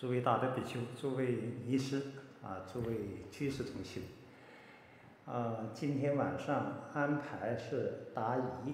[0.00, 2.00] 诸位大德比丘，诸位尼师
[2.42, 2.96] 啊，诸位
[3.30, 4.00] 居士同修，
[5.30, 8.72] 啊，今天晚上安排是答疑，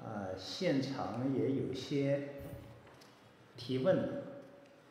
[0.00, 2.34] 啊，现场也有些
[3.56, 4.22] 提问，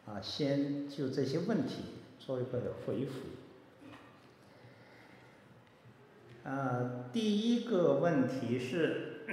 [0.05, 1.75] 啊，先就这些问题
[2.19, 3.21] 做一个回复。
[6.43, 9.21] 啊，第一个问题是，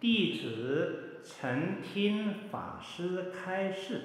[0.00, 1.04] 弟子。
[1.24, 4.02] 曾听法师开示，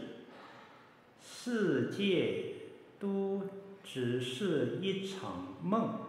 [1.21, 2.53] 世界
[2.99, 3.41] 都
[3.83, 5.99] 只是一场梦，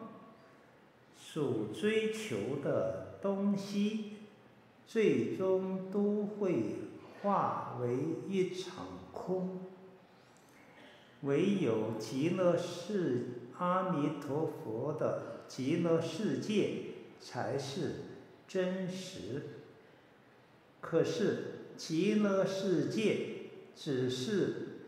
[1.16, 4.16] 所追求的东西，
[4.86, 6.76] 最终都会
[7.22, 7.96] 化为
[8.28, 9.60] 一场空。
[11.22, 16.80] 唯有极乐世阿弥陀佛的极乐世界
[17.18, 18.02] 才是
[18.46, 19.42] 真实。
[20.86, 23.26] 可是极乐世界
[23.74, 24.80] 只是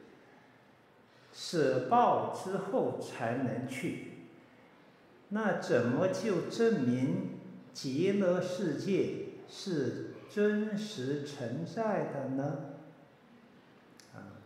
[1.32, 4.12] 舍报之后才能去，
[5.30, 7.38] 那怎么就证明
[7.72, 12.58] 极乐世界是真实存在的呢？
[14.14, 14.36] 啊，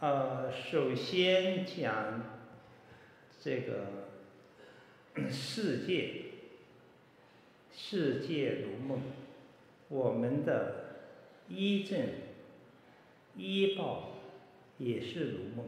[0.00, 2.22] 呃，首先讲
[3.42, 4.05] 这个。
[5.30, 6.24] 世界，
[7.72, 9.00] 世界如梦，
[9.88, 10.84] 我们的
[11.48, 12.06] 依正、
[13.34, 14.12] 依报
[14.76, 15.66] 也是如梦，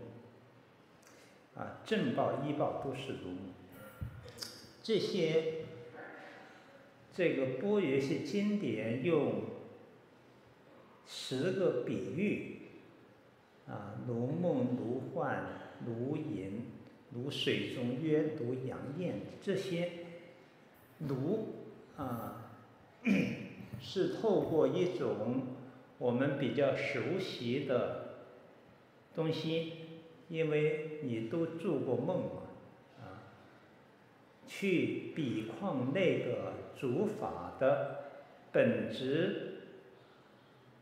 [1.56, 3.54] 啊，正报、依报都是如梦。
[4.82, 5.64] 这些，
[7.14, 9.44] 这个般若些经典用
[11.06, 12.58] 十个比喻，
[13.66, 16.62] 啊，如梦、如幻、如影。
[17.10, 19.90] 如水中月，如阳焰，这些
[20.98, 21.54] 如
[21.96, 22.52] 啊，
[23.80, 25.46] 是透过一种
[25.98, 28.16] 我们比较熟悉的
[29.14, 29.72] 东西，
[30.28, 32.42] 因为你都做过梦嘛，
[33.00, 33.24] 啊，
[34.46, 38.04] 去比况那个诸法的
[38.52, 39.62] 本质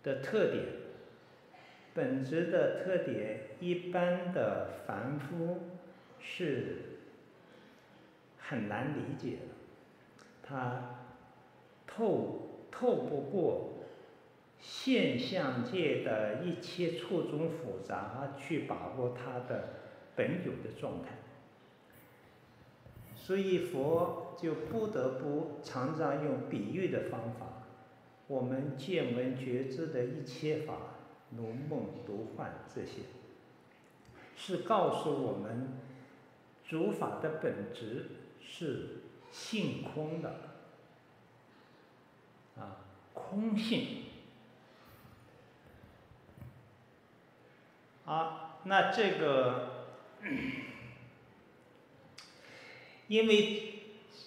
[0.03, 0.65] 的特点，
[1.95, 5.61] 本质的特点，一般的凡夫。
[6.21, 7.01] 是
[8.39, 9.43] 很难理解的，
[10.43, 11.01] 它
[11.87, 13.75] 透透不过
[14.61, 19.69] 现象界的一切错综复杂去把握它的
[20.15, 21.11] 本有的状态，
[23.15, 27.65] 所以佛就不得不常常用比喻的方法，
[28.27, 30.75] 我们见闻觉知的一切法，
[31.37, 33.03] 如梦如幻这些，
[34.37, 35.86] 是告诉我们。
[36.69, 38.07] 诸法的本质
[38.41, 40.41] 是性空的，
[42.59, 42.79] 啊，
[43.13, 44.03] 空性。
[48.05, 49.87] 啊，那这个，
[53.09, 53.75] 因为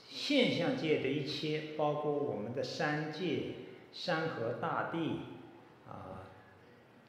[0.07, 3.53] 现象界的一切，包括我们的三界、
[3.93, 5.21] 山河大地，
[5.87, 6.27] 啊，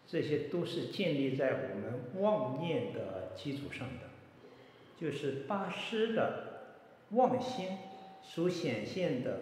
[0.07, 4.11] 这些都是建立在我们妄念的基础上的。
[5.01, 6.77] 就是八识的
[7.13, 7.79] 妄心
[8.23, 9.41] 所显现的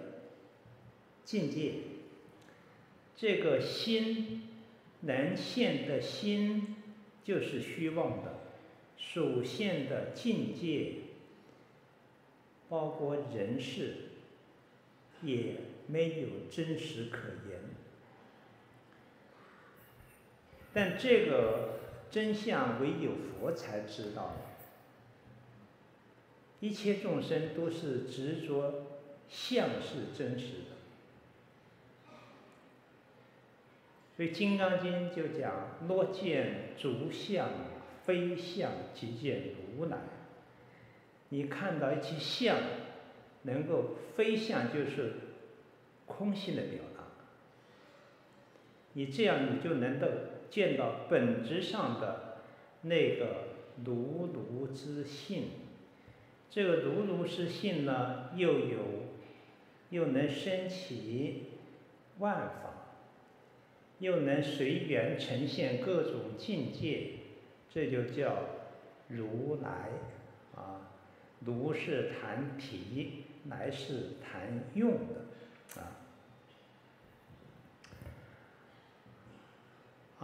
[1.24, 1.72] 境界，
[3.16, 4.48] 这个心
[5.00, 6.76] 能现的心
[7.24, 8.34] 就是虚妄的，
[8.96, 10.92] 所现的境界
[12.68, 13.94] 包括人事，
[15.22, 15.56] 也
[15.88, 17.60] 没有真实可言。
[20.72, 21.80] 但这个
[22.10, 24.36] 真相唯有佛才知道。
[26.60, 28.86] 一切众生都是执着
[29.28, 30.76] 相是真实的，
[34.16, 37.48] 所以《金刚经》就讲：若见诸相
[38.02, 39.98] 非相，即见如来。
[41.28, 42.56] 你看到一切相
[43.42, 45.12] 能够非相，就是
[46.06, 47.04] 空性的表达。
[48.94, 50.08] 你这样，你就能够
[50.50, 52.38] 见到本质上的
[52.82, 53.44] 那个
[53.84, 55.50] 如如之性。
[56.50, 58.78] 这个如如是性呢，又有，
[59.90, 61.44] 又能生起
[62.18, 62.94] 万法，
[63.98, 67.10] 又能随缘呈现各种境界，
[67.70, 68.44] 这就叫
[69.08, 69.90] 如来
[70.54, 70.90] 啊。
[71.40, 75.26] 如是谈体，来是谈用的
[75.80, 75.82] 啊。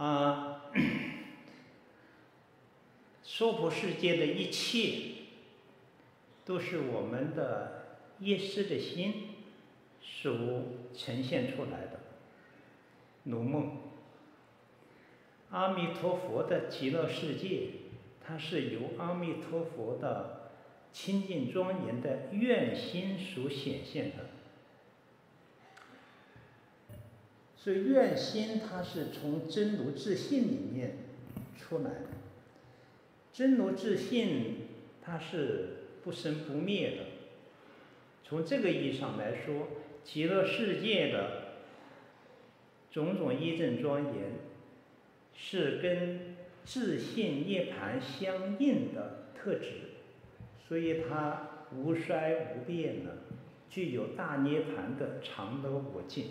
[0.03, 0.61] 啊，
[3.23, 5.14] 娑婆世界的一切。
[6.45, 9.29] 都是我们的业识的心
[10.01, 10.31] 所
[10.93, 11.99] 呈现出来的
[13.23, 13.77] 如梦。
[15.49, 17.69] 阿弥陀佛的极乐世界，
[18.25, 20.51] 它是由阿弥陀佛的
[20.93, 24.25] 清净庄严的愿心所显现的。
[27.57, 30.97] 所以愿心它是从真如自性里面
[31.57, 32.07] 出来的，
[33.33, 34.67] 真如自性
[35.01, 35.74] 它是
[36.05, 36.97] 不生不灭的。
[38.23, 39.67] 从这个意义上来说，
[40.03, 41.55] 极乐世界的
[42.91, 44.33] 种种一正庄严，
[45.35, 49.71] 是跟自性涅槃相应的特质，
[50.67, 53.17] 所以它无衰无变的，
[53.69, 56.25] 具有大涅槃的常乐我净。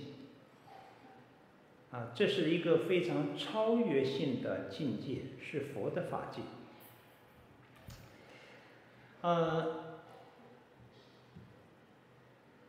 [1.91, 6.43] 啊，这是一个非常超越性的境界，是佛的法界。
[9.25, 9.81] 呃，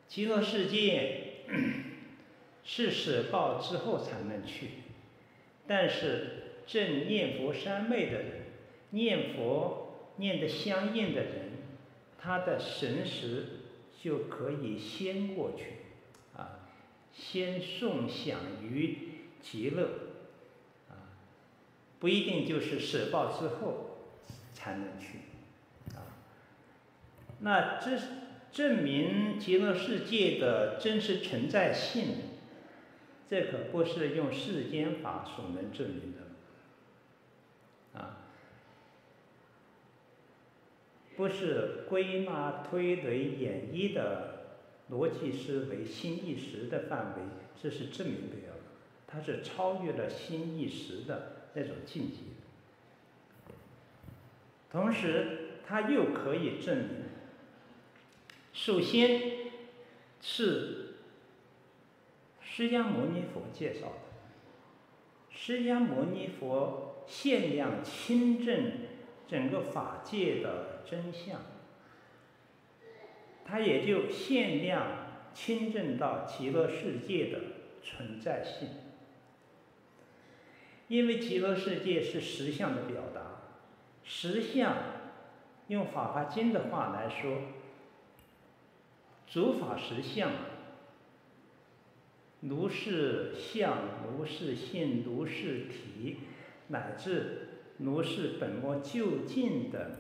[0.07, 1.43] 极乐世界
[2.63, 4.69] 是舍报之后才能去，
[5.67, 8.31] 但是正念佛三昧的人，
[8.91, 11.51] 念佛念得相应的人，
[12.17, 13.47] 他的神识
[14.01, 15.65] 就可以先过去，
[16.37, 16.69] 啊，
[17.13, 19.09] 先送享于。
[19.41, 19.83] 极乐，
[20.89, 21.19] 啊，
[21.99, 23.97] 不一定就是舍报之后
[24.53, 25.19] 才能去，
[27.45, 27.91] 那这
[28.51, 32.15] 证明极乐世界的真实存在性，
[33.29, 38.17] 这可不是用世间法所能证明的，啊，
[41.15, 44.57] 不是归纳推论演绎的
[44.89, 47.21] 逻辑思维、心意识的范围，
[47.61, 48.61] 这是证明不了的。
[49.05, 52.21] 它是超越了心意识的那种境界，
[54.71, 57.04] 同时它又可以证明，
[58.55, 59.51] 首先
[60.21, 60.95] 是
[62.39, 63.93] 释迦牟尼佛介绍的，
[65.29, 68.71] 释迦牟尼佛限量亲证
[69.27, 71.41] 整个法界的真相，
[73.43, 74.87] 他也就限量
[75.33, 77.39] 亲证到极乐世界的
[77.83, 78.69] 存在性。
[80.87, 83.41] 因为极乐世界是实相的表达，
[84.05, 84.77] 实相
[85.67, 87.37] 用《法华经》的话来说，
[89.27, 90.31] 诸法实相，
[92.41, 93.77] 如是相，
[94.07, 96.17] 如是性，如是体，
[96.67, 99.91] 乃至如是本末究竟等，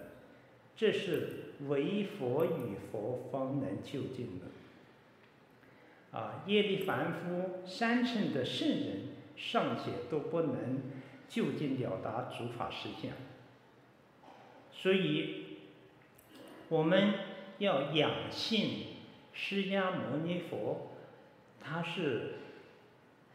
[0.75, 6.17] 这是唯佛与佛方能究竟的。
[6.17, 9.15] 啊，业力凡夫三乘的圣人。
[9.37, 10.81] 尚且都不能
[11.27, 13.11] 究竟了达诸法实相，
[14.71, 15.57] 所以
[16.69, 17.15] 我们
[17.57, 18.94] 要养性
[19.35, 20.93] 释迦牟尼佛，
[21.61, 22.35] 他是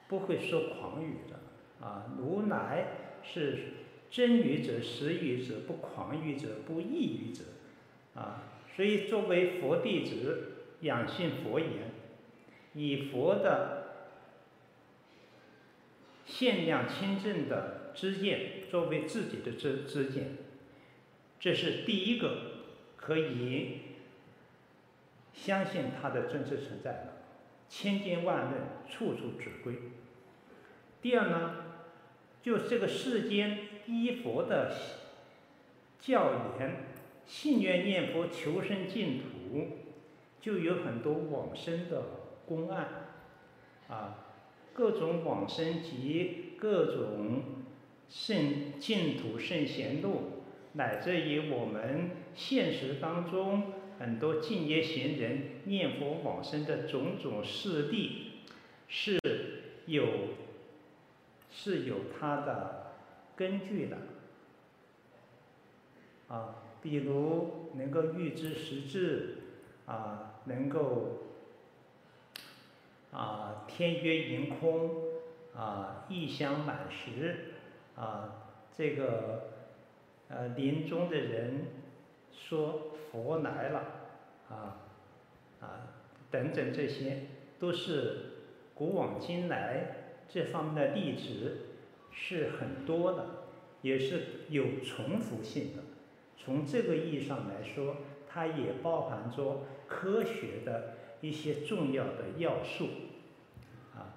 [0.08, 2.06] 不会说狂语的啊！
[2.19, 2.87] 如来
[3.23, 3.75] 是
[4.11, 7.44] 真语者、实语者、不狂语者、不异语者
[8.19, 8.43] 啊！
[8.75, 11.93] 所以作为佛弟子，仰信佛言，
[12.75, 13.79] 以佛的。
[16.26, 20.37] 限量亲证的知见作为自己的知知见，
[21.41, 22.53] 这是第一个
[22.96, 23.81] 可以
[25.32, 27.12] 相信它的真实存在了，
[27.69, 29.75] 千经万论处处指归。
[31.01, 31.56] 第二呢，
[32.43, 34.75] 就这个世间依佛的
[35.99, 36.77] 教言，
[37.27, 39.79] 信愿念佛求生净土，
[40.41, 42.03] 就有很多往生的
[42.46, 42.89] 公案，
[43.89, 44.27] 啊。
[44.72, 47.43] 各种往生及各种
[48.08, 50.44] 圣净土圣贤路，
[50.75, 53.65] 乃至于我们现实当中
[54.00, 58.40] 很多净业贤人念佛往生的种种事例，
[58.88, 59.19] 是
[59.84, 60.04] 有
[61.52, 62.94] 是有它的
[63.36, 63.98] 根据的。
[66.28, 69.36] 啊，比如能够预知时至，
[69.86, 71.19] 啊，能够。
[73.12, 75.02] 啊，天月盈空，
[75.52, 77.54] 啊，异香满室，
[77.96, 79.50] 啊，这个
[80.28, 81.66] 呃临终的人
[82.32, 83.84] 说佛来了，
[84.49, 84.77] 啊，
[85.60, 85.94] 啊，
[86.31, 87.27] 等等这些
[87.58, 88.32] 都是
[88.75, 91.58] 古往今来这方面的例子
[92.10, 93.27] 是很多的，
[93.82, 95.82] 也是有重复性的。
[96.37, 97.96] 从这个意义上来说，
[98.29, 100.94] 它也包含着科学的。
[101.22, 102.89] 一些重要的要素，
[103.94, 104.17] 啊，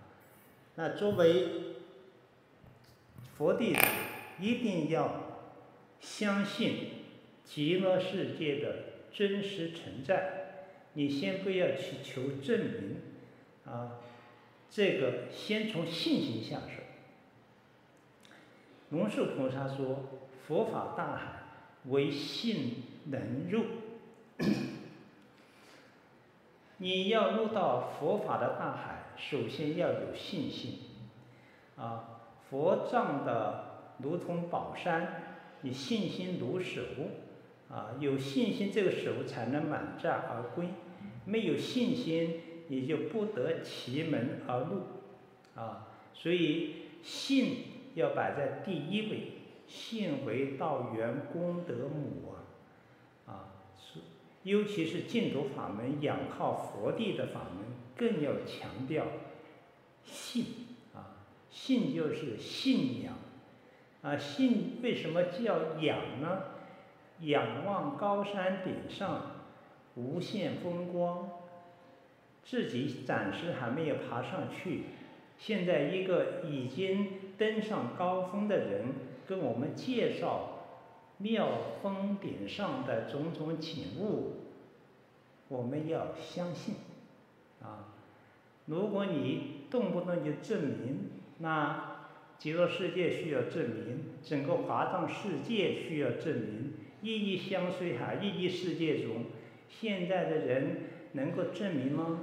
[0.75, 1.75] 那作为
[3.38, 3.82] 佛弟子，
[4.39, 5.41] 一定要
[6.00, 7.02] 相信
[7.43, 8.75] 极乐世界的
[9.12, 10.41] 真实存在。
[10.93, 12.97] 你先不要去求证明，
[13.65, 14.00] 啊，
[14.69, 16.83] 这个先从信心下手。
[18.91, 21.43] 龙树菩萨说：“佛法大海，
[21.85, 23.63] 唯信能入。
[26.77, 30.79] ”你要入到佛法的大海，首先要有信心。
[31.75, 32.21] 啊，
[32.51, 35.23] 佛藏的如同宝山，
[35.62, 36.81] 你信心如手。
[37.70, 40.67] 啊，有信心，这个手才能满载而归；
[41.25, 44.82] 没有信心，你就不得其门而入。
[45.55, 47.65] 啊，所以信
[47.96, 49.32] 要摆在第一位，
[49.67, 52.34] 信为道源功德母
[53.25, 53.32] 啊。
[53.32, 53.50] 啊
[54.43, 57.63] 尤其是净土法门，仰靠佛地的法门，
[57.96, 59.05] 更要强调
[60.03, 60.46] 信
[60.93, 61.15] 啊，
[61.50, 63.15] 信就是信仰
[64.01, 66.41] 啊，信为什么叫仰呢？
[67.24, 69.32] 仰望高山顶上
[69.96, 71.30] 无限风光，
[72.44, 74.84] 自己暂时还没有爬上去，
[75.38, 78.86] 现在一个已经登上高峰的人
[79.27, 80.50] 跟我们介绍。
[81.20, 81.48] 妙
[81.82, 84.34] 峰顶上的种种景物，
[85.48, 86.75] 我们要相信，
[87.62, 87.94] 啊！
[88.65, 99.25] 如果你动不动就证明，那极乐世界需要证明，整个华藏世界需要证明，一亿相随哈，一亿世界中，
[99.69, 102.19] 现在的人能够证明吗？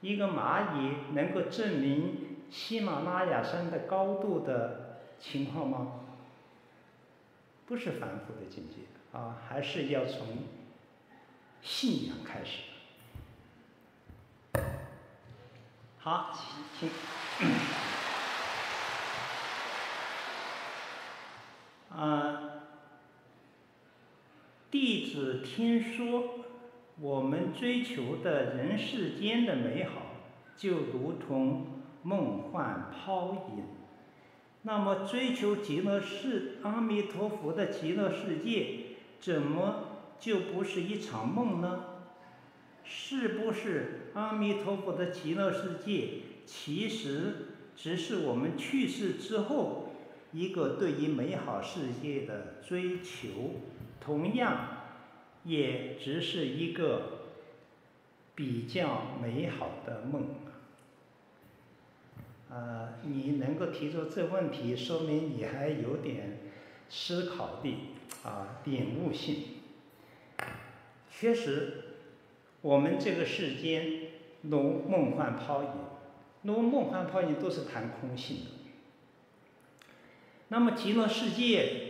[0.00, 6.00] 一个蚂蚁能够证明喜马拉雅山的高度的情况吗？
[7.66, 8.76] 不是凡夫的境界
[9.12, 10.26] 啊，还是要从
[11.60, 12.62] 信仰开始。
[15.98, 16.32] 好，
[16.78, 16.88] 请。
[21.90, 22.57] 啊，
[24.70, 26.44] 弟子听说，
[27.00, 30.02] 我们追求的人世间的美好，
[30.58, 31.66] 就如同
[32.02, 33.64] 梦幻泡影。
[34.62, 38.80] 那么追求极乐世阿弥陀佛的极乐世界，
[39.18, 39.84] 怎么
[40.20, 41.84] 就不是一场梦呢？
[42.84, 46.08] 是不是阿弥陀佛的极乐世界，
[46.44, 49.94] 其实只是我们去世之后
[50.32, 53.28] 一个对于美好世界的追求，
[54.00, 54.68] 同样
[55.44, 57.28] 也只是一个
[58.34, 60.26] 比较美好的梦。
[62.50, 66.38] 呃，你能够提出这问题，说明你还有点
[66.88, 67.74] 思考的
[68.24, 69.36] 啊，领悟性。
[71.10, 71.84] 确实，
[72.62, 74.02] 我们这个世间
[74.42, 75.70] 如梦幻泡影，
[76.42, 78.42] 如梦幻泡影都是谈空性的。
[80.48, 81.87] 那么极乐世界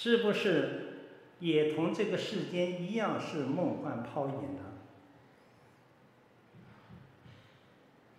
[0.00, 1.08] 是不是
[1.40, 4.62] 也同这个世间一样是梦幻泡影呢？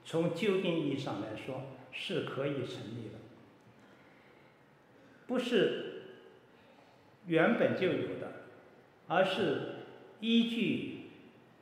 [0.03, 1.62] 从究竟意义上来说，
[1.93, 3.19] 是可以成立的，
[5.25, 6.01] 不是
[7.27, 8.43] 原本就有的，
[9.07, 9.75] 而是
[10.19, 11.12] 依据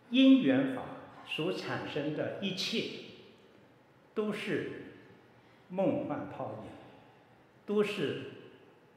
[0.09, 0.81] 因缘法
[1.27, 2.89] 所产生的一切，
[4.15, 4.81] 都是
[5.69, 6.71] 梦幻泡影，
[7.67, 8.31] 都是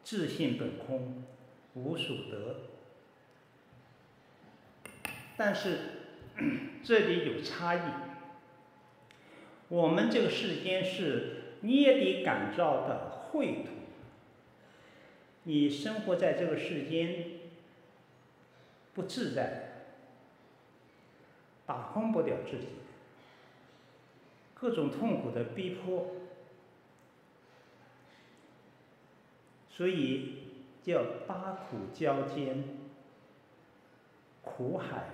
[0.03, 1.23] 自性本空，
[1.75, 2.57] 无所得。
[5.37, 5.79] 但是
[6.83, 7.81] 这里有差异。
[9.69, 13.69] 我们这个世间是捏底感召的秽土，
[15.45, 17.27] 你生活在这个世间
[18.93, 19.85] 不自在，
[21.65, 22.67] 打空不了自己，
[24.55, 26.09] 各种痛苦的逼迫，
[29.81, 30.33] 所以
[30.83, 32.65] 叫八苦交煎，
[34.43, 35.07] 苦海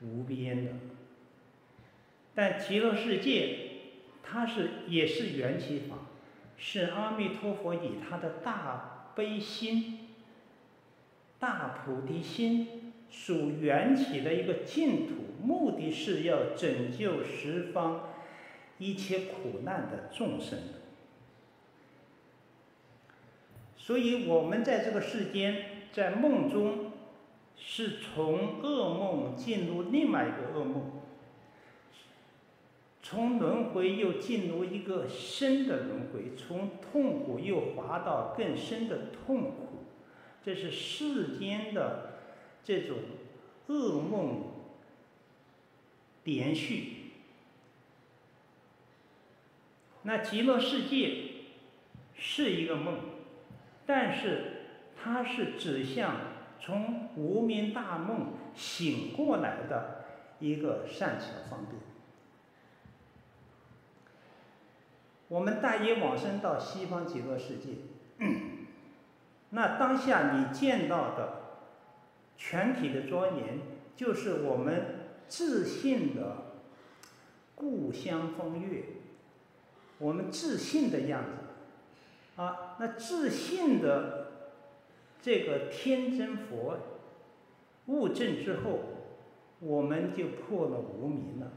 [0.00, 0.70] 无边的。
[2.34, 3.58] 但极乐世界，
[4.22, 5.96] 它是也是缘起法，
[6.56, 10.08] 是阿弥陀佛以他的大悲心、
[11.38, 15.12] 大菩提心所缘起的一个净土，
[15.42, 18.14] 目的是要拯救十方
[18.78, 20.58] 一切苦难的众生。
[23.86, 26.90] 所以，我们在这个世间，在梦中，
[27.56, 30.90] 是从噩梦进入另外一个噩梦。
[33.00, 39.84] 从轮回又进入一个深的轮回，从痛苦又滑到更深的痛苦，
[40.44, 42.18] 这是世间的
[42.64, 42.96] 这种
[43.68, 44.46] 噩梦
[46.24, 47.12] 连续。
[50.02, 51.18] 那极乐世界
[52.16, 52.96] 是一个梦，
[53.86, 54.52] 但是
[54.96, 56.16] 它是指向
[56.60, 60.04] 从无明大梦醒过来的
[60.40, 61.80] 一个善巧方便。
[65.28, 67.72] 我们大业往生到西方极乐世界，
[69.50, 71.42] 那当下你见到的
[72.36, 73.58] 全体的庄严，
[73.96, 76.54] 就是我们自信的
[77.56, 78.84] 故乡风月，
[79.98, 81.35] 我们自信的样子，
[82.36, 84.26] 啊，那自信的
[85.20, 86.78] 这个天真佛
[87.86, 88.80] 悟证之后，
[89.60, 91.52] 我们就破了无明了，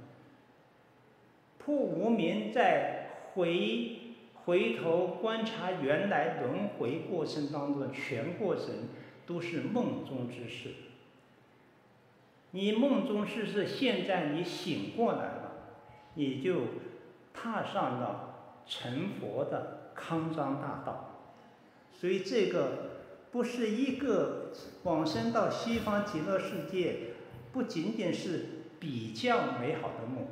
[1.58, 2.98] 破无明在。
[3.36, 4.00] 回
[4.44, 8.88] 回头观察原来轮回过程当中，全过程
[9.28, 10.72] 都是梦中之事。
[12.52, 15.52] 你梦中之事，现在你醒过来了，
[16.16, 16.62] 你就
[17.34, 21.26] 踏上了成佛的康庄大道。
[21.92, 22.92] 所以这个
[23.32, 24.54] 不是一个
[24.84, 27.14] 往生到西方极乐世界，
[27.52, 28.46] 不仅仅是
[28.80, 30.26] 比较美好的梦，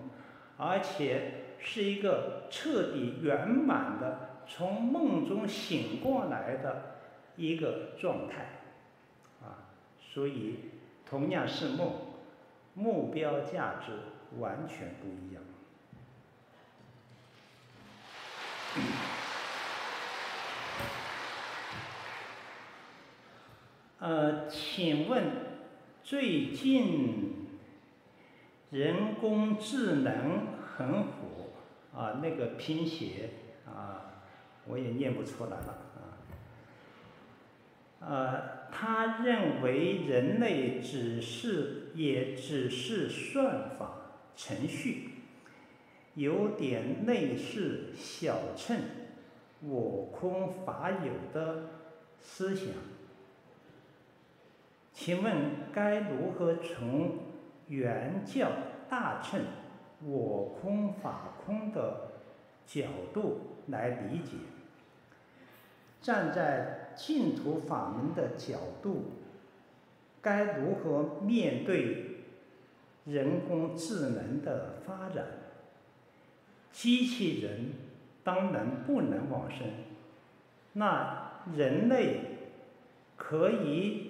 [0.57, 1.43] 而且。
[1.59, 6.99] 是一个彻底圆满的从梦中醒过来的
[7.35, 8.61] 一个状态，
[9.41, 10.59] 啊，所以
[11.03, 11.93] 同样是梦，
[12.75, 13.91] 目标价值
[14.39, 15.43] 完全不一样。
[23.99, 25.23] 呃，请问
[26.03, 27.47] 最近
[28.71, 31.09] 人工智能很火。
[31.95, 33.31] 啊，那个拼写
[33.65, 34.21] 啊，
[34.67, 36.13] 我也念不出来了啊。
[37.99, 45.09] 呃，他认为人类只是也只是算法程序，
[46.13, 48.77] 有点类似小乘
[49.61, 51.63] 我空法有的
[52.19, 52.67] 思想。
[55.07, 57.19] 请问该如何从
[57.69, 58.51] 原教
[58.89, 59.39] 大乘？
[60.05, 62.09] 我空法空的
[62.65, 64.31] 角度来理解，
[66.01, 69.13] 站在净土法门的角度，
[70.21, 72.25] 该如何面对
[73.05, 75.23] 人工智能的发展？
[76.73, 77.71] 机器人
[78.25, 79.69] 当然不能往生，
[80.73, 82.19] 那人类
[83.15, 84.06] 可以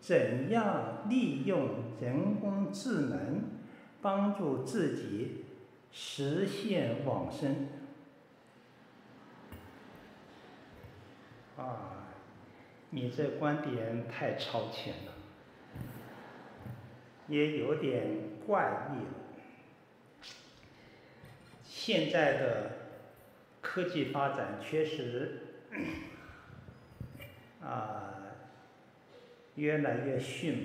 [0.00, 1.68] 怎样利用
[2.00, 3.58] 人工智能？
[4.00, 5.44] 帮助自己
[5.90, 7.66] 实现往生
[11.56, 12.06] 啊！
[12.90, 15.12] 你这观点太超前了，
[17.26, 19.10] 也有点怪异了。
[21.64, 22.70] 现在的
[23.60, 25.42] 科技发展确实
[27.60, 28.17] 啊
[29.58, 30.64] 越来越迅猛，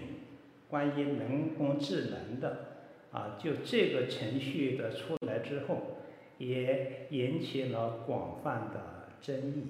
[0.70, 2.70] 关于人工智能的。
[3.12, 5.98] 啊，就这个程序的出来之后，
[6.40, 9.66] 也引起了广泛的争议。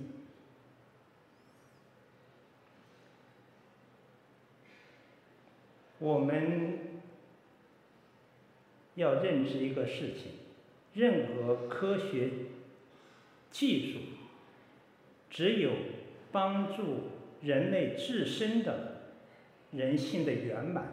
[5.99, 6.79] 我们
[8.95, 10.31] 要认知一个事情：
[10.93, 12.29] 任何科学
[13.51, 13.99] 技术，
[15.29, 15.71] 只有
[16.31, 17.09] 帮助
[17.41, 18.92] 人类自身的
[19.73, 20.85] 人性的圆满、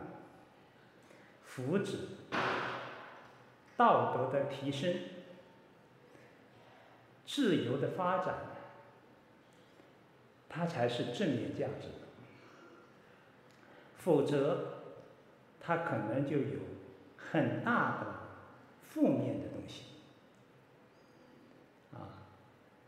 [1.44, 1.96] 福祉。
[3.76, 4.94] 道德的提升，
[7.24, 8.34] 自由的发展，
[10.50, 11.88] 它才是正面价值。
[13.96, 14.82] 否则，
[15.60, 16.58] 它可能就有
[17.16, 18.06] 很大的
[18.82, 19.84] 负面的东西。
[21.94, 22.28] 啊，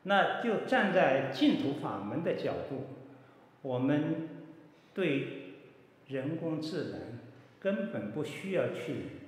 [0.02, 2.84] 那就站在净土法门的角度，
[3.62, 4.28] 我们
[4.92, 5.41] 对
[6.12, 7.18] 人工智能
[7.58, 9.22] 根本不需要去。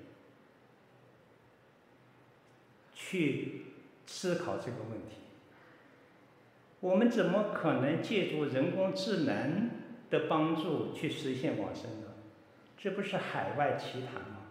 [2.94, 3.62] 去
[4.06, 5.16] 思考这个问题，
[6.80, 9.70] 我们怎么可能借助人工智能
[10.10, 12.08] 的帮助去实现往生呢？
[12.78, 14.46] 这不是海外奇谈吗？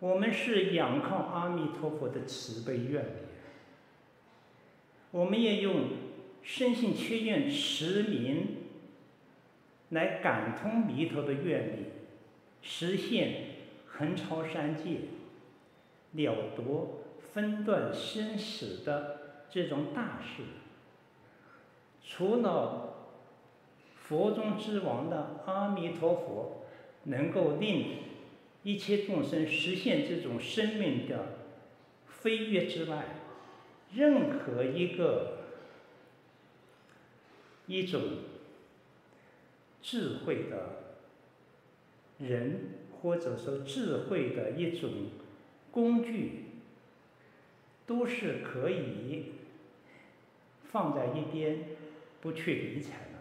[0.00, 3.10] 我们是仰靠阿弥陀佛的慈悲愿力，
[5.10, 5.88] 我们也用
[6.42, 8.63] 深信切愿持名
[9.94, 11.86] 来感通弥陀的愿力，
[12.60, 13.46] 实现
[13.86, 14.98] 横超三界。
[16.12, 17.02] 了夺
[17.32, 20.44] 分段生死的这种大事，
[22.00, 23.08] 除了
[23.96, 26.66] 佛中之王的阿弥陀佛
[27.04, 27.96] 能够令
[28.62, 31.38] 一切众生实现这种生命的
[32.06, 33.06] 飞跃之外，
[33.92, 35.38] 任何一个
[37.66, 38.02] 一种
[39.86, 40.96] 智慧的
[42.18, 42.70] 人，
[43.02, 44.90] 或者说智慧的一种
[45.70, 46.44] 工具，
[47.84, 49.32] 都是可以
[50.62, 51.58] 放在一边，
[52.22, 53.18] 不去理睬的。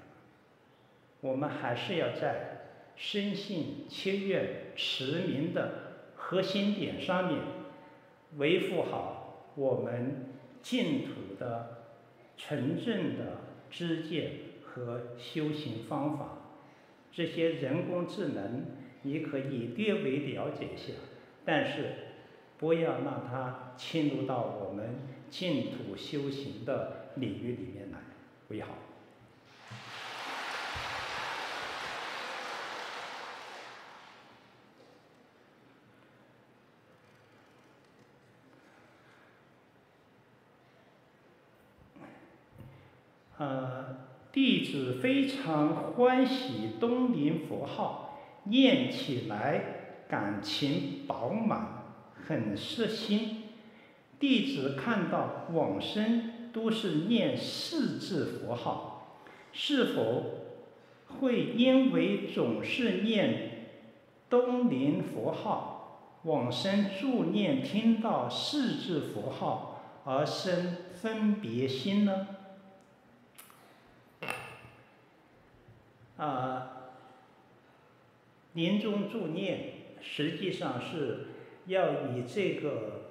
[1.20, 2.62] 我们还是要在
[2.96, 7.42] 深信、切愿、持名的核心点上面
[8.38, 10.28] 维护好我们
[10.62, 11.84] 净土的
[12.38, 14.32] 纯正的知见
[14.64, 16.38] 和修行方法。
[17.16, 18.66] 这些人工智能，
[19.04, 20.94] 你可以略微了解一下，
[21.46, 21.94] 但是
[22.58, 24.96] 不要让它侵入到我们
[25.30, 28.00] 净土修行的领域里面来
[28.48, 28.70] 为好。
[43.38, 43.73] 呃，
[44.34, 51.84] 弟子非常欢喜东林佛号，念起来感情饱满，
[52.16, 53.44] 很摄心。
[54.20, 59.20] 弟子看到往生都是念四字佛号，
[59.52, 60.24] 是否
[61.20, 63.68] 会因为总是念
[64.32, 72.28] 东林佛号，往生助念听到四字佛号而生分别心呢？
[76.26, 76.72] 啊，
[78.54, 81.28] 临终助念实际上是
[81.66, 83.02] 要以这个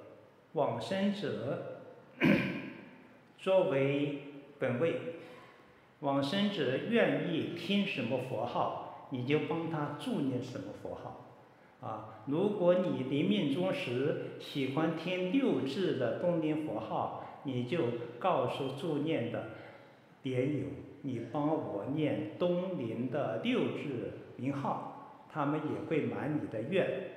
[0.53, 1.81] 往生者
[3.37, 4.19] 作为
[4.57, 4.95] 本位，
[5.99, 11.19] 往生者愿意听什么佛号，你就帮他助念什么佛号。
[11.81, 17.79] 啊，如果你临命终时喜欢听六字的东林佛号，你就
[18.19, 19.49] 告诉助念的
[20.21, 20.67] 莲友。
[21.05, 27.09] 你帮我念东林的六字名号，他们也会满你的愿。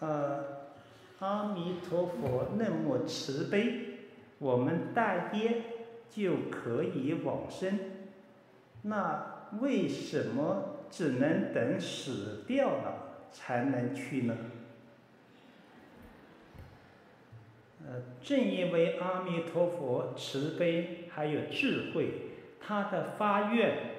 [0.00, 0.42] 呃，
[2.06, 3.98] 佛那么慈悲，
[4.38, 5.62] 我们大业
[6.10, 7.78] 就可以往生。
[8.82, 14.36] 那为什么只能等死掉了才能去呢？
[17.86, 22.10] 呃，正因为阿弥陀佛慈悲还有智慧，
[22.60, 23.96] 他的发愿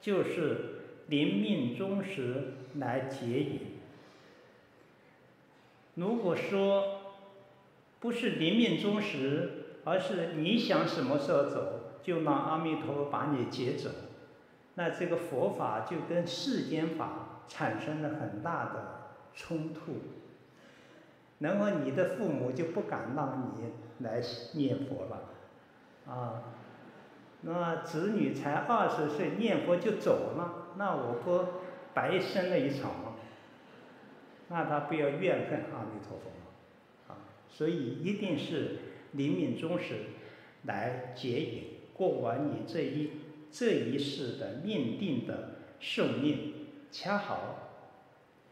[0.00, 3.60] 就是临命终时来接引。
[5.94, 6.97] 如果说
[8.00, 13.90] 不是临命终时，而是你想什么时候走，就让阿弥陀佛把你接走，
[14.74, 19.94] 那这个佛法就跟世间法产生了很大的冲突。
[21.40, 23.72] 然后你的父母就不敢让你
[24.04, 24.20] 来
[24.54, 26.42] 念佛了，啊，
[27.42, 31.44] 那子女才二十岁念佛就走了，那我不
[31.94, 33.14] 白生了一场吗？
[34.48, 36.47] 那他不要怨恨阿弥陀佛吗？
[37.50, 38.76] 所以一定是
[39.12, 39.94] 临命终时
[40.64, 43.10] 来接引，过完你这一
[43.50, 46.54] 这一世的命定的寿命，
[46.92, 47.70] 恰好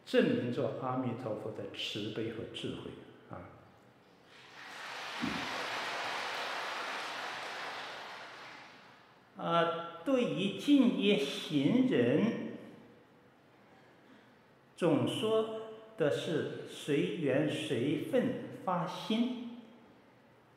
[0.05, 2.91] 证明着阿弥陀佛的慈悲和智慧
[3.31, 3.47] 啊。
[9.37, 12.25] 啊，对于敬业行人，
[14.77, 15.63] 总说。
[15.99, 19.61] 的是随缘随分发心，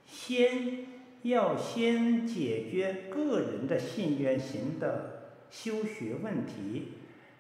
[0.08, 0.88] 先
[1.22, 6.94] 要先解决个人的信愿行的修学问题，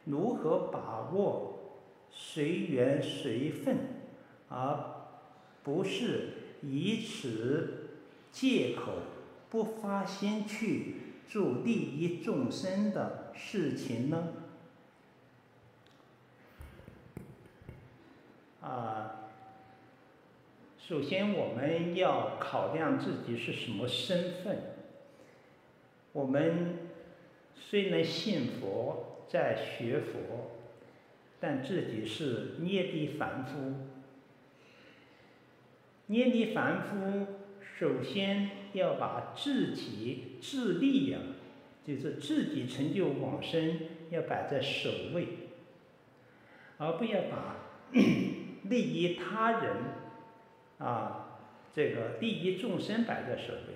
[0.05, 1.79] 如何把握
[2.11, 3.77] 随缘随分，
[4.49, 5.07] 而
[5.63, 7.89] 不是以此
[8.31, 8.91] 借口
[9.49, 10.95] 不发心去
[11.27, 14.33] 做利益众生的事情呢？
[18.61, 19.18] 啊，
[20.89, 24.73] 首先我们要考量自己是什么身份。
[26.13, 26.79] 我们
[27.53, 30.49] 虽然信佛，在学佛，
[31.39, 33.75] 但自己是涅槃凡夫。
[36.07, 37.27] 涅槃凡夫
[37.77, 41.19] 首先要把自己自利呀，
[41.85, 45.27] 就是自己成就往生，要摆在首位，
[46.79, 47.57] 而不要把。
[48.63, 49.75] 利益他人，
[50.79, 51.39] 啊，
[51.71, 53.75] 这个利益众生摆在首位。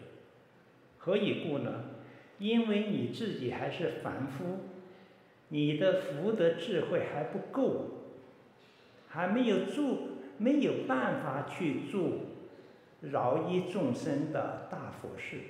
[0.98, 1.86] 何以故呢？
[2.40, 4.62] 因为你自己还是凡夫，
[5.50, 7.92] 你的福德智慧还不够，
[9.08, 10.00] 还没有做，
[10.38, 12.22] 没有办法去做
[13.02, 15.42] 饶益众生的大佛事。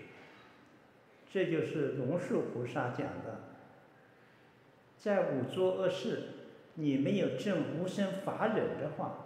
[1.31, 3.39] 这就是龙树菩萨讲的，
[4.97, 6.23] 在五浊恶世，
[6.75, 9.22] 你没有证无生法忍的话，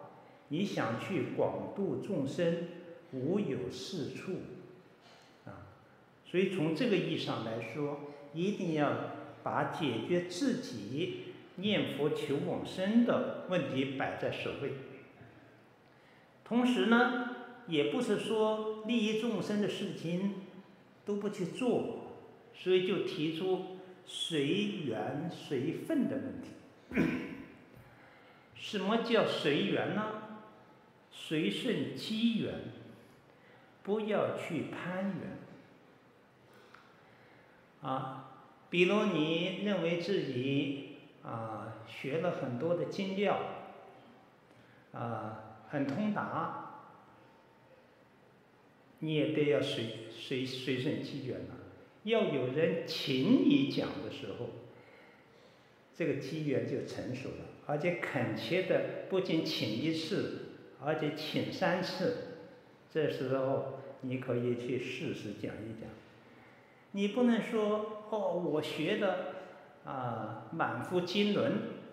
[0.50, 2.68] 你想去广度众生，
[3.12, 4.34] 无有是处。
[5.46, 5.68] 啊
[6.30, 8.00] 所以从这个意义上来说，
[8.34, 8.92] 一定要
[9.44, 11.24] 把解决自己
[11.56, 14.74] 念佛求往生的问题摆在首位。
[16.44, 17.36] 同时呢，
[17.68, 20.36] 也不是说利益众生的事情
[21.06, 22.14] 都不去做，
[22.54, 24.46] 所以就提出随
[24.86, 26.50] 缘随分的问题。
[28.56, 30.27] 什么叫随缘呢？
[31.12, 32.54] 随顺机缘，
[33.84, 35.38] 不要去攀缘。
[37.82, 43.40] 啊，比如你认为自己啊学了很多的经料，
[44.94, 46.82] 啊很通达，
[49.00, 51.56] 你也得要随随随顺机缘了。
[52.04, 54.50] 要有人请你讲的时候，
[55.94, 60.47] 这个机缘就成熟了，而且恳切的不仅请一次，
[60.84, 62.38] 而且请三次，
[62.90, 65.90] 这时候你可以去试试讲一讲。
[66.92, 69.34] 你不能说哦，我学的
[69.86, 71.52] 啊满腹经纶，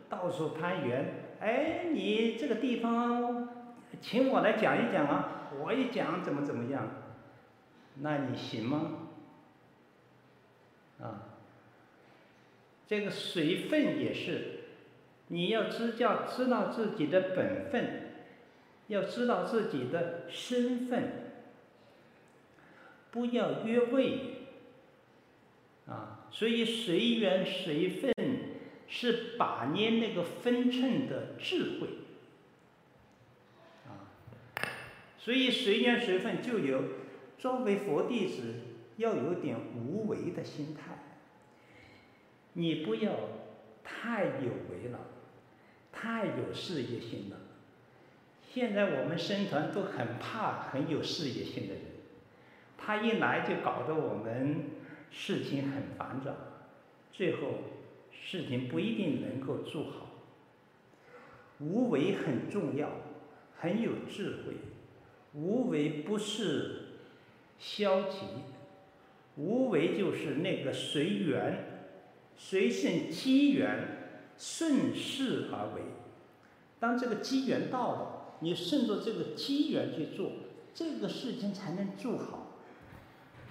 [0.09, 1.37] 到处攀缘。
[1.41, 3.49] 哎，你这个地方，
[4.01, 6.89] 请我来讲一讲啊，我一讲怎么怎么样，
[8.01, 8.93] 那你行吗？
[11.03, 11.37] 啊，
[12.87, 14.61] 这个水分也是，
[15.29, 18.04] 你要知教，知道自己的本分，
[18.89, 21.33] 要知道自己的身份，
[23.11, 24.19] 不要越位。
[25.87, 28.13] 啊，所以随缘随分
[28.89, 31.89] 是把捏那个分寸的智慧。
[33.87, 34.09] 啊，
[35.19, 36.83] 所以随缘随分就有
[37.39, 38.55] 作为佛弟子
[38.97, 40.99] 要有点无为的心态。
[42.55, 43.13] 你不要
[43.83, 45.01] 太有为了，
[45.93, 47.37] 太有事业心了。
[48.55, 51.83] 现在我们生团都很怕很有事业心的人，
[52.79, 54.67] 他一来就搞得我们。
[55.11, 56.33] 事情很繁杂，
[57.13, 57.49] 最后
[58.13, 60.09] 事情不一定能够做好。
[61.59, 62.91] 无为很重要，
[63.57, 64.55] 很有智慧。
[65.35, 66.99] 无为不是
[67.59, 68.19] 消极，
[69.37, 71.91] 无为就是那个随缘，
[72.37, 75.83] 随顺机缘，顺势而为。
[76.81, 80.33] 当这个机缘到了，你顺着这个机缘去做，
[80.75, 82.53] 这个事情才能做好。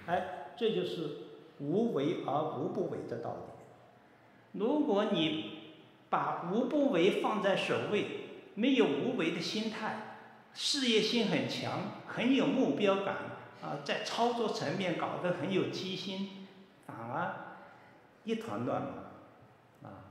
[0.06, 1.18] 哎，这就是。
[1.60, 4.58] 无为而无不为的道理。
[4.58, 5.52] 如果你
[6.10, 8.06] 把无不为放在首位，
[8.56, 10.16] 没有无为的心态，
[10.52, 13.14] 事业心很强，很有目标感
[13.62, 16.48] 啊，在操作层面搞得很有机心，
[16.88, 17.56] 反而
[18.24, 20.10] 一团乱麻啊。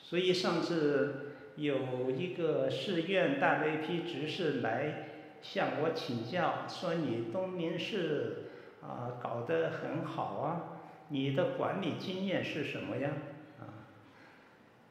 [0.00, 5.08] 所以上次有一个寺院带了一批执事来
[5.42, 8.48] 向我请教，说你东明寺。
[8.82, 10.82] 啊，搞得很好啊！
[11.06, 13.12] 你的管理经验是什么呀？
[13.60, 13.86] 啊，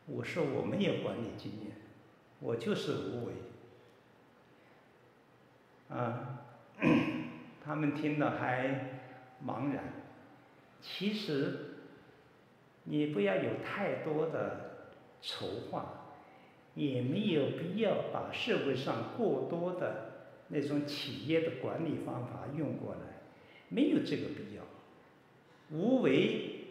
[0.06, 1.74] 我说我没有管理经验，
[2.40, 3.34] 我就是无为。
[5.90, 6.40] 啊，
[7.62, 9.02] 他们听了还
[9.46, 9.84] 茫然。
[10.80, 11.80] 其实，
[12.86, 14.88] 你不要有太多的
[15.22, 16.01] 筹划，
[16.76, 23.22] 也没有必要把社会上过多的那种企业的管理方法用过来。
[23.70, 24.64] 没有这个必要，
[25.70, 26.66] 无为，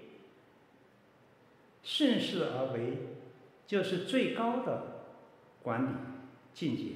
[1.82, 2.98] 顺势而为，
[3.66, 5.06] 就是最高的
[5.62, 5.94] 管理
[6.52, 6.92] 境界，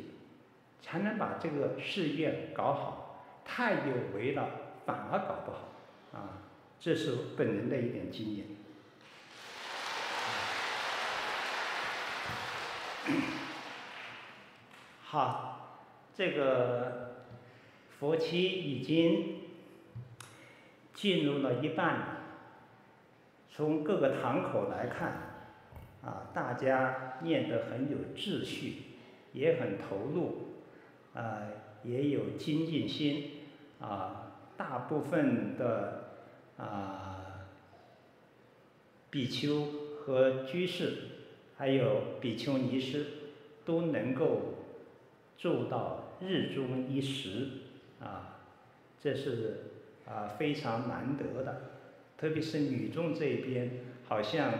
[0.82, 3.24] 才能把这个事业搞好。
[3.46, 4.48] 太有为了，
[4.84, 5.68] 反而搞不好。
[6.12, 6.42] 啊，
[6.78, 8.46] 这是本人的一点经验。
[15.02, 15.78] 好，
[16.14, 17.24] 这个
[17.98, 19.40] 佛七已经。
[20.94, 22.18] 进入了一半，
[23.50, 25.42] 从各个堂口来看，
[26.04, 28.76] 啊，大家念得很有秩序，
[29.32, 30.54] 也很投入，
[31.12, 31.42] 啊，
[31.82, 33.40] 也有精进心，
[33.80, 36.20] 啊，大部分的
[36.56, 37.48] 啊
[39.10, 39.66] 比丘
[39.98, 41.13] 和居士，
[41.56, 43.06] 还有比丘尼师，
[43.64, 44.54] 都能够
[45.36, 47.48] 做到日中一时，
[48.00, 48.38] 啊，
[49.00, 49.70] 这是
[50.06, 51.78] 啊非常难得的，
[52.18, 53.70] 特别是女众这边，
[54.08, 54.52] 好像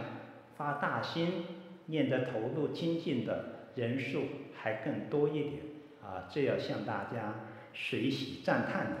[0.55, 1.45] 发大心
[1.87, 4.23] 念得投入精进的人数
[4.55, 5.63] 还更多一点，
[6.01, 7.35] 啊，这要向大家
[7.73, 8.97] 随喜赞叹的。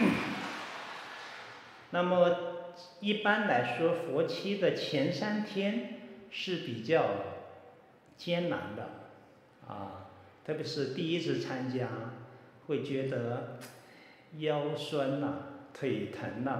[1.92, 2.59] 那么
[3.00, 7.06] 一般来说，佛七的前三天是比较
[8.16, 8.88] 艰难的，
[9.66, 10.10] 啊，
[10.44, 11.88] 特别是第一次参加，
[12.66, 13.58] 会觉得
[14.38, 15.34] 腰酸呐、
[15.72, 16.50] 腿疼呐、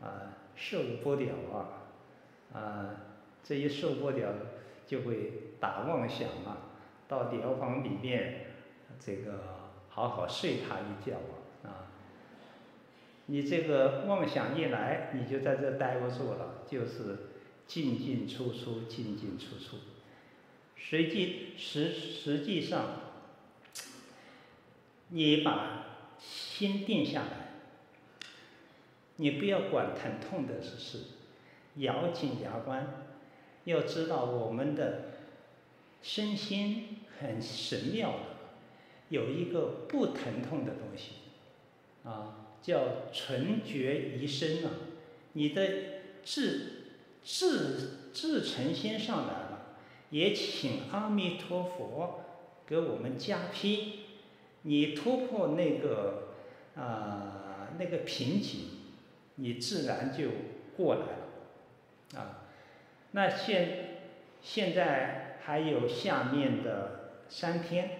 [0.00, 0.08] 啊，啊，
[0.54, 1.56] 受不了啊，
[2.52, 2.90] 啊，
[3.42, 4.32] 这一受不了
[4.86, 6.70] 就会打妄想啊，
[7.08, 8.46] 到疗房里面，
[9.00, 9.40] 这个
[9.88, 11.37] 好好睡他一觉啊。
[13.30, 17.28] 你这个妄想一来，你就在这待不住了，就是
[17.66, 19.76] 进进出出，进进出出。
[20.74, 22.86] 实际实实际上，
[25.08, 25.84] 你把
[26.18, 28.28] 心定下来，
[29.16, 31.00] 你不要管疼痛的事，
[31.74, 32.86] 咬紧牙关，
[33.64, 35.02] 要知道我们的
[36.00, 38.18] 身心很神妙的，
[39.10, 41.16] 有一个不疼痛的东西，
[42.04, 42.37] 啊。
[42.62, 44.70] 叫纯觉一生啊，
[45.32, 45.68] 你的
[46.22, 46.72] 自
[47.22, 49.76] 自自诚心上来了，
[50.10, 52.24] 也请阿弥陀佛
[52.66, 54.00] 给我们加批，
[54.62, 56.34] 你突破那个
[56.74, 58.60] 啊、那个瓶颈，
[59.36, 60.28] 你自然就
[60.76, 62.44] 过来了啊。
[63.12, 64.00] 那现
[64.42, 67.90] 现在还有下面的三天，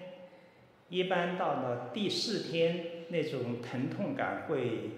[0.90, 2.97] 一般到了第四天。
[3.10, 4.90] 那种疼痛感会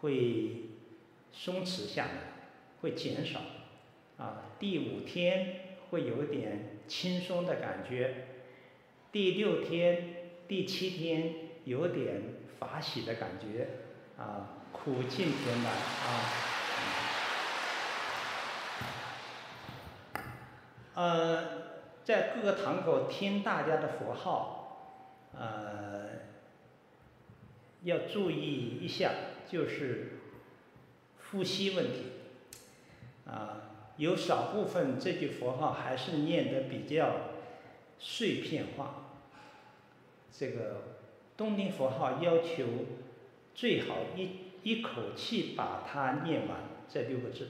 [0.00, 0.70] 会
[1.32, 2.12] 松弛下来，
[2.82, 3.40] 会减少，
[4.18, 8.26] 啊，第五天会有点轻松的感觉，
[9.10, 11.34] 第六天、第七天
[11.64, 12.22] 有点
[12.58, 13.68] 法喜的感觉，
[14.18, 16.06] 啊，苦尽甜来啊，
[20.94, 21.44] 呃，
[22.04, 26.33] 在各个堂口听大家的佛号，呃。
[27.84, 29.12] 要注意一下，
[29.48, 30.18] 就是
[31.30, 32.00] 呼吸问题。
[33.26, 37.30] 啊，有少部分这句佛号还是念得比较
[37.98, 39.04] 碎片化。
[40.36, 40.98] 这个
[41.36, 42.66] 东林佛号要求
[43.54, 44.30] 最好一
[44.62, 46.58] 一口气把它念完
[46.92, 47.48] 这六个字。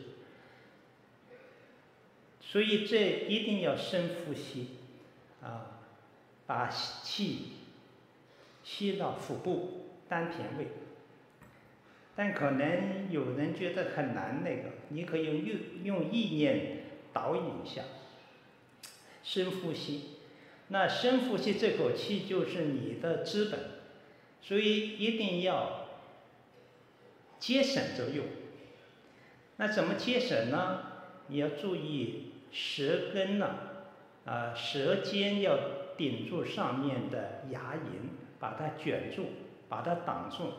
[2.41, 4.69] 所以这一定要深呼吸，
[5.43, 5.81] 啊，
[6.47, 7.53] 把气
[8.63, 9.81] 吸到腹部。
[10.09, 10.69] 丹田位，
[12.15, 17.83] 但可能有人觉得很难那个，你可以用用意念导引一下，
[19.23, 20.11] 深呼吸。
[20.69, 23.61] 那深呼吸这口气就是你的资本，
[24.41, 25.89] 所以一定要
[27.39, 28.25] 节省着用。
[29.57, 30.93] 那怎么节省呢？
[31.29, 33.57] 你要注意舌根呢，
[34.25, 35.59] 啊，舌尖要
[35.97, 39.27] 顶住上面的牙龈，把它卷住。
[39.69, 40.53] 把它挡住，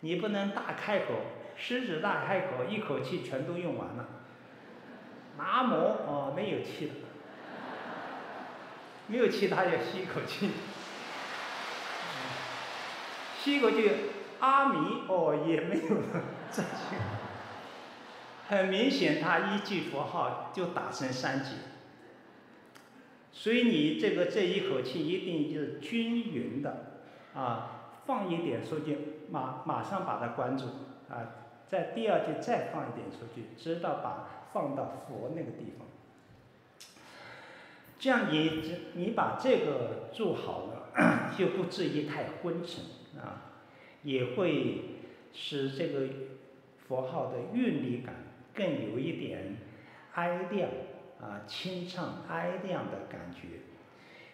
[0.00, 1.14] 你不能大开口，
[1.56, 4.08] 狮子大开口，一口气全都用完了。
[5.38, 6.94] 南无哦，没有气了，
[9.06, 10.50] 没有气，他要吸一口气，
[13.38, 13.90] 吸一口气，
[14.40, 16.96] 阿弥哦也没有了，这句，
[18.48, 21.56] 很明显他一句佛号就打成三级，
[23.32, 27.00] 所以你这个这一口气一定就是均匀的，
[27.34, 27.78] 啊。
[28.12, 28.98] 放一点出去，
[29.30, 30.66] 马马上把它关住，
[31.08, 31.32] 啊，
[31.66, 35.86] 在第二句再放一点出去，直到把放到佛那个地方。
[37.98, 42.84] 这样你你把这个做好了， 就不至于太昏沉
[43.18, 43.48] 啊，
[44.02, 44.98] 也会
[45.32, 46.06] 使这个
[46.86, 48.14] 佛号的韵律感
[48.52, 49.56] 更有一点
[50.16, 50.68] 哀亮
[51.18, 53.60] 啊，清唱哀亮的感觉。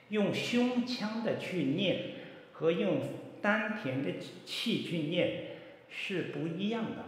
[0.09, 2.15] 用胸腔的去念
[2.55, 2.99] 和用。
[3.41, 4.15] 丹田的
[4.45, 5.57] 气去念
[5.89, 7.05] 是不一样的，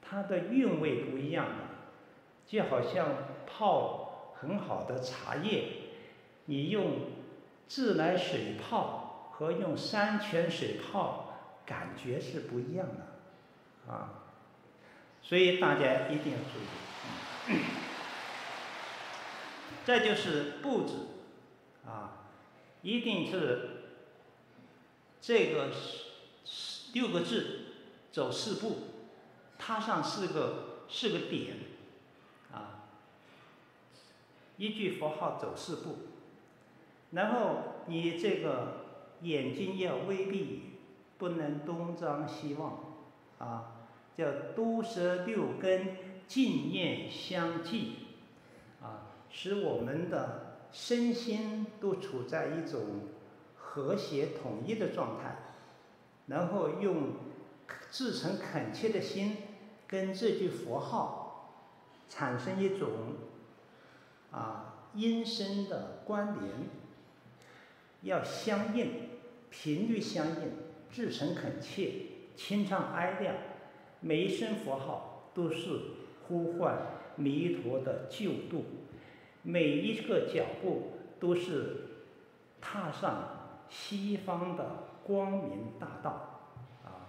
[0.00, 1.54] 它的韵味不一样的，
[2.46, 3.08] 就好像
[3.46, 5.64] 泡很好的茶叶，
[6.46, 7.10] 你用
[7.66, 14.22] 自来水泡和用山泉水泡感觉是不一样的，啊，
[15.22, 17.54] 所以大家一定要注意。
[19.84, 21.06] 再就是步子，
[21.86, 22.26] 啊，
[22.82, 23.81] 一定是。
[25.22, 25.70] 这个
[26.92, 27.60] 六个字
[28.10, 28.76] 走四步，
[29.56, 31.58] 踏上四个四个点，
[32.52, 32.88] 啊，
[34.56, 35.96] 一句佛号走四步，
[37.12, 38.78] 然后你这个
[39.20, 40.62] 眼睛要微闭，
[41.18, 42.96] 不能东张西望，
[43.38, 43.76] 啊，
[44.16, 45.96] 叫毒舌六根
[46.26, 47.92] 净念相继，
[48.82, 52.80] 啊，使我们的身心都处在一种
[53.72, 55.34] 和谐统一的状态，
[56.26, 57.14] 然后用
[57.90, 59.38] 至诚恳切的心
[59.86, 61.56] 跟这句佛号
[62.06, 62.90] 产生一种
[64.30, 66.52] 啊音声的关联。
[68.02, 69.08] 要相应，
[69.48, 70.52] 频率相应，
[70.90, 71.92] 至诚恳切，
[72.36, 73.34] 清唱哀亮，
[74.00, 75.80] 每一声佛号都是
[76.28, 76.76] 呼唤
[77.16, 78.66] 弥陀的救度，
[79.42, 81.86] 每一个脚步都是
[82.60, 83.41] 踏上
[83.72, 84.64] 西方的
[85.02, 86.10] 光明大道，
[86.84, 87.08] 啊！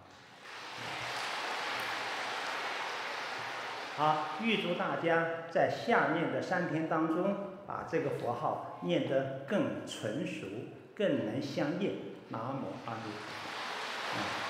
[3.98, 7.36] 好，预祝大家在下面的三天当中，
[7.68, 10.48] 把这个佛号念得更纯熟。
[10.96, 11.98] 更能相应，
[12.30, 14.43] 南无阿弥陀佛。